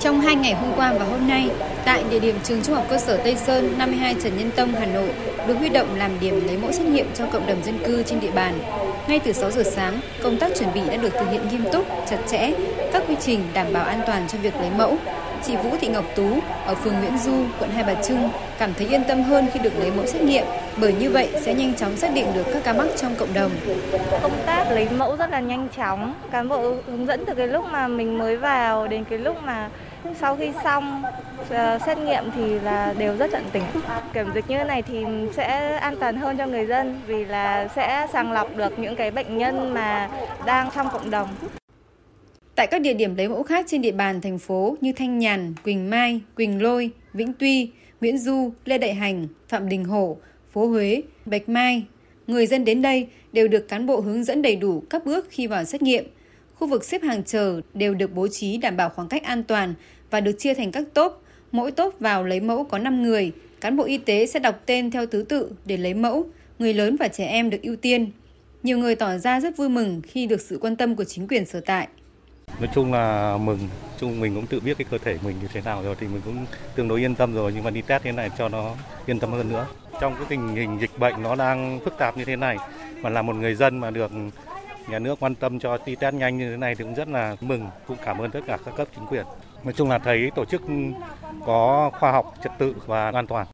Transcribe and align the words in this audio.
Trong 0.00 0.20
hai 0.20 0.36
ngày 0.36 0.54
hôm 0.54 0.72
qua 0.76 0.94
và 0.98 1.04
hôm 1.04 1.28
nay, 1.28 1.50
tại 1.84 2.04
địa 2.10 2.18
điểm 2.18 2.34
trường 2.44 2.62
Trung 2.62 2.74
học 2.74 2.86
cơ 2.90 2.98
sở 2.98 3.16
Tây 3.16 3.36
Sơn 3.36 3.74
52 3.78 4.14
Trần 4.22 4.36
Nhân 4.38 4.50
Tông, 4.56 4.72
Hà 4.72 4.86
Nội 4.86 5.08
được 5.46 5.54
huy 5.54 5.68
động 5.68 5.94
làm 5.94 6.20
điểm 6.20 6.46
lấy 6.46 6.56
mẫu 6.56 6.72
xét 6.72 6.86
nghiệm 6.86 7.06
cho 7.14 7.26
cộng 7.26 7.46
đồng 7.46 7.64
dân 7.64 7.78
cư 7.84 8.02
trên 8.02 8.20
địa 8.20 8.30
bàn. 8.30 8.58
Ngay 9.08 9.18
từ 9.18 9.32
6 9.32 9.50
giờ 9.50 9.62
sáng, 9.62 10.00
công 10.22 10.38
tác 10.38 10.52
chuẩn 10.58 10.74
bị 10.74 10.80
đã 10.90 10.96
được 10.96 11.12
thực 11.12 11.30
hiện 11.30 11.48
nghiêm 11.48 11.64
túc, 11.72 11.86
chặt 12.10 12.18
chẽ, 12.30 12.52
các 12.92 13.02
quy 13.08 13.14
trình 13.20 13.40
đảm 13.54 13.66
bảo 13.72 13.84
an 13.84 14.00
toàn 14.06 14.28
cho 14.28 14.38
việc 14.38 14.54
lấy 14.56 14.70
mẫu. 14.78 14.96
Chị 15.44 15.56
Vũ 15.56 15.70
Thị 15.80 15.88
Ngọc 15.88 16.04
Tú 16.16 16.28
ở 16.66 16.74
phường 16.74 16.94
Nguyễn 17.00 17.18
Du, 17.18 17.32
quận 17.60 17.70
Hai 17.70 17.84
Bà 17.84 18.02
Trưng 18.02 18.30
cảm 18.58 18.74
thấy 18.74 18.86
yên 18.86 19.04
tâm 19.04 19.22
hơn 19.22 19.46
khi 19.52 19.60
được 19.60 19.78
lấy 19.78 19.90
mẫu 19.90 20.06
xét 20.06 20.22
nghiệm 20.22 20.44
bởi 20.76 20.92
như 20.92 21.10
vậy 21.10 21.28
sẽ 21.40 21.54
nhanh 21.54 21.74
chóng 21.74 21.96
xác 21.96 22.14
định 22.14 22.26
được 22.34 22.46
các 22.52 22.62
ca 22.64 22.72
mắc 22.72 22.86
trong 22.96 23.14
cộng 23.14 23.34
đồng. 23.34 23.50
Công 24.22 24.32
tác 24.46 24.64
lấy 24.70 24.88
mẫu 24.88 25.16
rất 25.16 25.30
là 25.30 25.40
nhanh 25.40 25.68
chóng, 25.76 26.14
cán 26.30 26.48
bộ 26.48 26.74
hướng 26.86 27.06
dẫn 27.06 27.24
từ 27.26 27.34
cái 27.34 27.46
lúc 27.46 27.64
mà 27.70 27.88
mình 27.88 28.18
mới 28.18 28.36
vào 28.36 28.88
đến 28.88 29.04
cái 29.10 29.18
lúc 29.18 29.36
mà 29.44 29.68
sau 30.20 30.36
khi 30.36 30.52
xong 30.64 31.02
uh, 31.40 31.82
xét 31.86 31.98
nghiệm 31.98 32.30
thì 32.36 32.60
là 32.60 32.94
đều 32.98 33.16
rất 33.16 33.30
tận 33.32 33.44
tình. 33.52 33.62
Kiểm 34.12 34.26
dịch 34.34 34.44
như 34.48 34.58
thế 34.58 34.64
này 34.64 34.82
thì 34.82 35.04
sẽ 35.36 35.76
an 35.76 35.96
toàn 36.00 36.16
hơn 36.16 36.36
cho 36.36 36.46
người 36.46 36.66
dân 36.66 37.00
vì 37.06 37.24
là 37.24 37.68
sẽ 37.76 38.06
sàng 38.12 38.32
lọc 38.32 38.56
được 38.56 38.78
những 38.78 38.96
cái 38.96 39.10
bệnh 39.10 39.38
nhân 39.38 39.74
mà 39.74 40.08
đang 40.46 40.70
trong 40.74 40.90
cộng 40.90 41.10
đồng. 41.10 41.28
Tại 42.56 42.66
các 42.66 42.80
địa 42.80 42.94
điểm 42.94 43.14
lấy 43.14 43.28
mẫu 43.28 43.42
khác 43.42 43.66
trên 43.68 43.82
địa 43.82 43.92
bàn 43.92 44.20
thành 44.20 44.38
phố 44.38 44.76
như 44.80 44.92
Thanh 44.92 45.18
Nhàn, 45.18 45.54
Quỳnh 45.64 45.90
Mai, 45.90 46.20
Quỳnh 46.36 46.62
Lôi, 46.62 46.90
Vĩnh 47.12 47.32
Tuy, 47.38 47.70
Nguyễn 48.00 48.18
Du, 48.18 48.52
Lê 48.64 48.78
Đại 48.78 48.94
Hành, 48.94 49.26
Phạm 49.48 49.68
Đình 49.68 49.84
Hổ, 49.84 50.18
phố 50.52 50.66
Huế, 50.66 51.02
Bạch 51.26 51.48
Mai, 51.48 51.84
người 52.26 52.46
dân 52.46 52.64
đến 52.64 52.82
đây 52.82 53.06
đều 53.32 53.48
được 53.48 53.68
cán 53.68 53.86
bộ 53.86 54.00
hướng 54.00 54.24
dẫn 54.24 54.42
đầy 54.42 54.56
đủ 54.56 54.82
các 54.90 55.04
bước 55.04 55.26
khi 55.30 55.46
vào 55.46 55.64
xét 55.64 55.82
nghiệm. 55.82 56.04
Khu 56.54 56.66
vực 56.66 56.84
xếp 56.84 57.02
hàng 57.02 57.24
chờ 57.24 57.60
đều 57.74 57.94
được 57.94 58.14
bố 58.14 58.28
trí 58.28 58.56
đảm 58.56 58.76
bảo 58.76 58.88
khoảng 58.88 59.08
cách 59.08 59.22
an 59.24 59.42
toàn 59.42 59.74
và 60.10 60.20
được 60.20 60.38
chia 60.38 60.54
thành 60.54 60.72
các 60.72 60.84
tốp. 60.94 61.22
Mỗi 61.52 61.70
tốp 61.70 62.00
vào 62.00 62.24
lấy 62.24 62.40
mẫu 62.40 62.64
có 62.64 62.78
5 62.78 63.02
người. 63.02 63.32
Cán 63.60 63.76
bộ 63.76 63.84
y 63.84 63.98
tế 63.98 64.26
sẽ 64.26 64.40
đọc 64.40 64.62
tên 64.66 64.90
theo 64.90 65.06
thứ 65.06 65.22
tự 65.22 65.50
để 65.64 65.76
lấy 65.76 65.94
mẫu. 65.94 66.26
Người 66.58 66.74
lớn 66.74 66.96
và 66.96 67.08
trẻ 67.08 67.26
em 67.26 67.50
được 67.50 67.62
ưu 67.62 67.76
tiên. 67.76 68.10
Nhiều 68.62 68.78
người 68.78 68.94
tỏ 68.94 69.18
ra 69.18 69.40
rất 69.40 69.56
vui 69.56 69.68
mừng 69.68 70.02
khi 70.06 70.26
được 70.26 70.40
sự 70.40 70.58
quan 70.60 70.76
tâm 70.76 70.96
của 70.96 71.04
chính 71.04 71.28
quyền 71.28 71.46
sở 71.46 71.60
tại. 71.60 71.88
Nói 72.60 72.68
chung 72.74 72.92
là 72.92 73.36
mừng, 73.36 73.58
chung 73.98 74.20
mình 74.20 74.34
cũng 74.34 74.46
tự 74.46 74.60
biết 74.60 74.78
cái 74.78 74.86
cơ 74.90 74.98
thể 74.98 75.18
mình 75.24 75.36
như 75.42 75.48
thế 75.52 75.60
nào 75.64 75.82
rồi 75.82 75.94
thì 76.00 76.06
mình 76.06 76.20
cũng 76.24 76.46
tương 76.74 76.88
đối 76.88 77.00
yên 77.00 77.14
tâm 77.14 77.34
rồi 77.34 77.52
nhưng 77.54 77.64
mà 77.64 77.70
đi 77.70 77.82
test 77.82 78.02
thế 78.02 78.12
này 78.12 78.30
cho 78.38 78.48
nó 78.48 78.70
yên 79.06 79.20
tâm 79.20 79.32
hơn 79.32 79.48
nữa. 79.48 79.66
Trong 80.00 80.14
cái 80.14 80.24
tình 80.28 80.56
hình 80.56 80.78
dịch 80.80 80.98
bệnh 80.98 81.22
nó 81.22 81.34
đang 81.34 81.80
phức 81.84 81.98
tạp 81.98 82.16
như 82.16 82.24
thế 82.24 82.36
này 82.36 82.56
mà 83.02 83.10
là 83.10 83.22
một 83.22 83.36
người 83.36 83.54
dân 83.54 83.78
mà 83.78 83.90
được 83.90 84.10
nhà 84.88 84.98
nước 84.98 85.20
quan 85.20 85.34
tâm 85.34 85.58
cho 85.58 85.78
đi 85.86 85.96
test 85.96 86.14
nhanh 86.14 86.38
như 86.38 86.50
thế 86.50 86.56
này 86.56 86.74
thì 86.74 86.84
cũng 86.84 86.94
rất 86.94 87.08
là 87.08 87.36
mừng, 87.40 87.66
cũng 87.86 87.96
cảm 88.04 88.18
ơn 88.18 88.30
tất 88.30 88.40
cả 88.46 88.58
các 88.64 88.76
cấp 88.76 88.88
chính 88.96 89.06
quyền. 89.06 89.26
Nói 89.64 89.72
chung 89.72 89.90
là 89.90 89.98
thấy 89.98 90.30
tổ 90.34 90.44
chức 90.44 90.62
có 91.46 91.90
khoa 92.00 92.12
học, 92.12 92.34
trật 92.42 92.52
tự 92.58 92.74
và 92.86 93.10
an 93.10 93.26
toàn. 93.26 93.46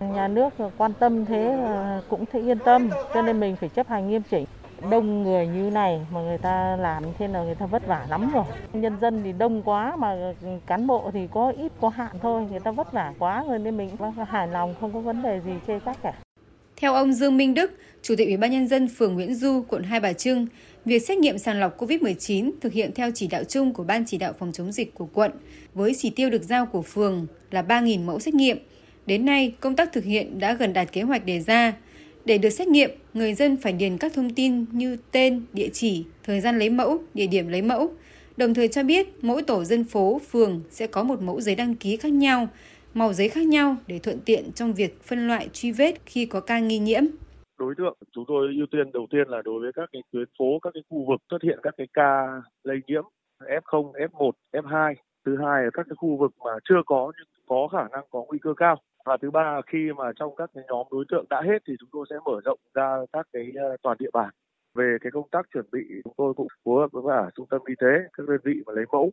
Nhà 0.00 0.28
nước 0.28 0.54
quan 0.76 0.92
tâm 0.92 1.24
thế 1.24 1.58
ờ, 1.64 2.02
cũng 2.08 2.24
thấy 2.32 2.42
yên 2.42 2.58
tâm, 2.58 2.90
cho 3.14 3.22
nên 3.22 3.40
mình 3.40 3.56
phải 3.56 3.68
chấp 3.68 3.88
hành 3.88 4.08
nghiêm 4.08 4.22
chỉnh 4.30 4.44
đông 4.90 5.22
người 5.22 5.46
như 5.46 5.70
này 5.70 6.00
mà 6.10 6.20
người 6.20 6.38
ta 6.38 6.76
làm 6.76 7.02
thế 7.18 7.28
là 7.28 7.42
người 7.42 7.54
ta 7.54 7.66
vất 7.66 7.86
vả 7.86 8.06
lắm 8.10 8.30
rồi. 8.34 8.44
Nhân 8.72 8.96
dân 9.00 9.20
thì 9.24 9.32
đông 9.32 9.62
quá 9.62 9.96
mà 9.96 10.32
cán 10.66 10.86
bộ 10.86 11.10
thì 11.12 11.20
có 11.30 11.52
ít 11.58 11.72
có 11.80 11.88
hạn 11.88 12.16
thôi, 12.22 12.46
người 12.50 12.60
ta 12.60 12.70
vất 12.70 12.92
vả 12.92 13.12
quá 13.18 13.44
rồi 13.48 13.58
nên 13.58 13.76
mình 13.76 13.90
hài 14.28 14.48
lòng 14.48 14.74
không 14.80 14.92
có 14.92 15.00
vấn 15.00 15.22
đề 15.22 15.40
gì 15.46 15.52
chê 15.66 15.78
trách 15.84 15.96
cả. 16.02 16.12
Theo 16.76 16.94
ông 16.94 17.12
Dương 17.12 17.36
Minh 17.36 17.54
Đức, 17.54 17.72
Chủ 18.02 18.14
tịch 18.18 18.28
Ủy 18.28 18.36
ban 18.36 18.50
nhân 18.50 18.68
dân 18.68 18.88
phường 18.88 19.14
Nguyễn 19.14 19.34
Du, 19.34 19.64
quận 19.68 19.82
Hai 19.82 20.00
Bà 20.00 20.12
Trưng, 20.12 20.46
việc 20.84 20.98
xét 20.98 21.18
nghiệm 21.18 21.38
sàng 21.38 21.60
lọc 21.60 21.78
COVID-19 21.78 22.50
thực 22.60 22.72
hiện 22.72 22.90
theo 22.94 23.10
chỉ 23.14 23.28
đạo 23.28 23.44
chung 23.44 23.72
của 23.72 23.84
Ban 23.84 24.04
chỉ 24.06 24.18
đạo 24.18 24.32
phòng 24.38 24.52
chống 24.52 24.72
dịch 24.72 24.94
của 24.94 25.08
quận 25.14 25.32
với 25.74 25.92
chỉ 25.96 26.10
tiêu 26.10 26.30
được 26.30 26.42
giao 26.42 26.66
của 26.66 26.82
phường 26.82 27.26
là 27.50 27.62
3.000 27.62 28.04
mẫu 28.04 28.18
xét 28.18 28.34
nghiệm. 28.34 28.58
Đến 29.06 29.24
nay, 29.24 29.54
công 29.60 29.76
tác 29.76 29.92
thực 29.92 30.04
hiện 30.04 30.38
đã 30.38 30.52
gần 30.52 30.72
đạt 30.72 30.92
kế 30.92 31.02
hoạch 31.02 31.24
đề 31.24 31.40
ra. 31.40 31.72
Để 32.28 32.38
được 32.38 32.50
xét 32.50 32.68
nghiệm, 32.68 32.90
người 33.14 33.34
dân 33.34 33.56
phải 33.56 33.72
điền 33.72 33.98
các 33.98 34.12
thông 34.14 34.30
tin 34.30 34.64
như 34.72 34.96
tên, 35.12 35.42
địa 35.52 35.68
chỉ, 35.72 36.04
thời 36.22 36.40
gian 36.40 36.58
lấy 36.58 36.70
mẫu, 36.70 36.98
địa 37.14 37.26
điểm 37.26 37.48
lấy 37.48 37.62
mẫu. 37.62 37.90
Đồng 38.36 38.54
thời 38.54 38.68
cho 38.68 38.82
biết 38.82 39.06
mỗi 39.22 39.42
tổ 39.42 39.64
dân 39.64 39.84
phố, 39.84 40.20
phường 40.30 40.60
sẽ 40.70 40.86
có 40.86 41.02
một 41.02 41.22
mẫu 41.22 41.40
giấy 41.40 41.54
đăng 41.54 41.74
ký 41.74 41.96
khác 41.96 42.12
nhau, 42.12 42.48
màu 42.94 43.12
giấy 43.12 43.28
khác 43.28 43.46
nhau 43.46 43.76
để 43.86 43.98
thuận 43.98 44.20
tiện 44.24 44.52
trong 44.52 44.74
việc 44.74 45.02
phân 45.02 45.28
loại 45.28 45.48
truy 45.52 45.72
vết 45.72 45.94
khi 46.06 46.26
có 46.26 46.40
ca 46.40 46.58
nghi 46.58 46.78
nhiễm. 46.78 47.02
Đối 47.58 47.74
tượng 47.78 47.98
chúng 48.14 48.24
tôi 48.28 48.48
ưu 48.56 48.66
tiên 48.70 48.92
đầu 48.92 49.06
tiên 49.10 49.28
là 49.28 49.42
đối 49.44 49.60
với 49.60 49.72
các 49.74 49.88
cái 49.92 50.02
tuyến 50.12 50.24
phố, 50.38 50.58
các 50.62 50.70
cái 50.74 50.82
khu 50.90 51.04
vực 51.08 51.20
xuất 51.30 51.42
hiện 51.42 51.58
các 51.62 51.74
cái 51.76 51.86
ca 51.92 52.26
lây 52.64 52.76
nhiễm 52.86 53.04
F0, 53.40 53.92
F1, 53.92 54.30
F2. 54.52 54.94
Thứ 55.26 55.36
hai 55.42 55.64
là 55.64 55.70
các 55.72 55.86
cái 55.88 55.96
khu 55.96 56.16
vực 56.16 56.32
mà 56.44 56.50
chưa 56.68 56.82
có 56.86 57.12
nhưng 57.18 57.28
có 57.46 57.68
khả 57.72 57.88
năng 57.92 58.04
có 58.10 58.24
nguy 58.28 58.38
cơ 58.42 58.54
cao 58.56 58.76
và 59.08 59.16
thứ 59.22 59.30
ba, 59.30 59.60
khi 59.66 59.92
mà 59.96 60.12
trong 60.16 60.36
các 60.36 60.50
cái 60.54 60.64
nhóm 60.68 60.86
đối 60.90 61.04
tượng 61.08 61.24
đã 61.30 61.42
hết 61.44 61.58
thì 61.68 61.74
chúng 61.80 61.88
tôi 61.92 62.06
sẽ 62.10 62.16
mở 62.24 62.40
rộng 62.44 62.58
ra 62.74 62.96
các 63.12 63.26
cái 63.32 63.52
ờ, 63.56 63.76
toàn 63.82 63.96
địa 64.00 64.10
bàn 64.12 64.30
về 64.74 64.96
cái 65.00 65.10
công 65.10 65.28
tác 65.28 65.46
chuẩn 65.52 65.66
bị, 65.72 65.80
chúng 66.04 66.12
tôi 66.16 66.34
cũng 66.34 66.46
phối 66.64 66.80
hợp 66.80 66.92
với 66.92 67.02
cả 67.08 67.30
trung 67.36 67.46
tâm 67.50 67.60
y 67.66 67.74
tế, 67.80 67.92
các 68.12 68.28
đơn 68.28 68.38
vị 68.44 68.54
mà 68.66 68.72
lấy 68.72 68.84
mẫu 68.92 69.10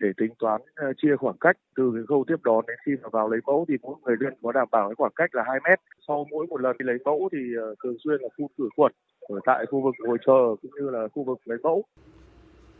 để 0.00 0.08
tính 0.16 0.32
toán 0.38 0.60
ờ, 0.74 0.92
chia 0.96 1.16
khoảng 1.16 1.36
cách 1.40 1.56
từ 1.76 1.92
cái 1.94 2.02
khâu 2.08 2.24
tiếp 2.28 2.36
đón 2.44 2.64
đến 2.66 2.76
khi 2.86 2.92
mà 3.02 3.08
vào 3.12 3.28
lấy 3.28 3.40
mẫu 3.46 3.64
thì 3.68 3.74
mỗi 3.82 3.96
người 4.02 4.16
dân 4.20 4.34
có 4.42 4.52
đảm 4.52 4.68
bảo 4.72 4.88
cái 4.88 4.94
khoảng 4.94 5.12
cách 5.16 5.34
là 5.34 5.42
2 5.46 5.58
mét. 5.64 5.78
Sau 6.08 6.26
mỗi 6.30 6.46
một 6.46 6.60
lần 6.60 6.76
đi 6.78 6.84
lấy 6.86 6.96
mẫu 7.04 7.28
thì 7.32 7.38
ờ, 7.60 7.74
thường 7.84 7.96
xuyên 8.04 8.20
là 8.20 8.28
phun 8.38 8.46
khử 8.58 8.68
khuẩn 8.76 8.92
ở 9.28 9.40
tại 9.44 9.66
khu 9.70 9.80
vực 9.80 9.94
ngồi 9.98 10.18
chờ 10.26 10.56
cũng 10.62 10.70
như 10.80 10.90
là 10.90 11.08
khu 11.08 11.24
vực 11.24 11.38
lấy 11.44 11.58
mẫu. 11.62 11.84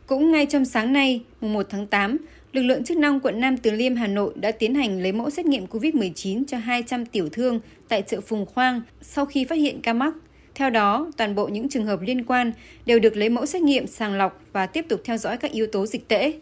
Cũng 0.07 0.31
ngay 0.31 0.45
trong 0.45 0.65
sáng 0.65 0.93
nay, 0.93 1.21
mùng 1.41 1.53
1 1.53 1.65
tháng 1.69 1.87
8, 1.87 2.17
lực 2.53 2.61
lượng 2.61 2.83
chức 2.83 2.97
năng 2.97 3.19
quận 3.19 3.39
Nam 3.39 3.57
Từ 3.57 3.71
Liêm, 3.71 3.95
Hà 3.95 4.07
Nội 4.07 4.33
đã 4.35 4.51
tiến 4.51 4.75
hành 4.75 5.01
lấy 5.01 5.11
mẫu 5.11 5.29
xét 5.29 5.45
nghiệm 5.45 5.65
COVID-19 5.65 6.43
cho 6.47 6.57
200 6.57 7.05
tiểu 7.05 7.29
thương 7.29 7.59
tại 7.87 8.01
chợ 8.01 8.21
Phùng 8.21 8.45
Khoang 8.45 8.81
sau 9.01 9.25
khi 9.25 9.45
phát 9.45 9.55
hiện 9.55 9.81
ca 9.81 9.93
mắc. 9.93 10.13
Theo 10.55 10.69
đó, 10.69 11.11
toàn 11.17 11.35
bộ 11.35 11.47
những 11.47 11.69
trường 11.69 11.85
hợp 11.85 12.01
liên 12.01 12.23
quan 12.23 12.51
đều 12.85 12.99
được 12.99 13.17
lấy 13.17 13.29
mẫu 13.29 13.45
xét 13.45 13.61
nghiệm 13.61 13.87
sàng 13.87 14.13
lọc 14.13 14.41
và 14.53 14.65
tiếp 14.65 14.85
tục 14.89 15.01
theo 15.03 15.17
dõi 15.17 15.37
các 15.37 15.51
yếu 15.51 15.67
tố 15.67 15.85
dịch 15.85 16.07
tễ. 16.07 16.33